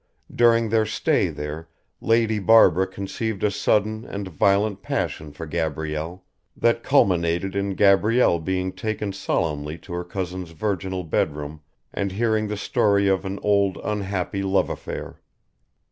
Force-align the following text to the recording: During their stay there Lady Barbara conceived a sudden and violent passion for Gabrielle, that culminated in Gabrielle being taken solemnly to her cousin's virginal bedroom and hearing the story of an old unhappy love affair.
During 0.33 0.69
their 0.69 0.87
stay 0.87 1.27
there 1.29 1.69
Lady 2.01 2.39
Barbara 2.39 2.87
conceived 2.87 3.43
a 3.43 3.51
sudden 3.51 4.03
and 4.03 4.27
violent 4.29 4.81
passion 4.81 5.31
for 5.31 5.45
Gabrielle, 5.45 6.23
that 6.57 6.81
culminated 6.81 7.55
in 7.55 7.75
Gabrielle 7.75 8.39
being 8.39 8.71
taken 8.71 9.13
solemnly 9.13 9.77
to 9.77 9.93
her 9.93 10.03
cousin's 10.03 10.49
virginal 10.57 11.03
bedroom 11.03 11.61
and 11.93 12.13
hearing 12.13 12.47
the 12.47 12.57
story 12.57 13.07
of 13.07 13.25
an 13.25 13.37
old 13.43 13.77
unhappy 13.83 14.41
love 14.41 14.71
affair. 14.71 15.21